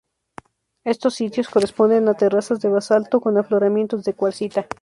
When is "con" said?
3.21-3.37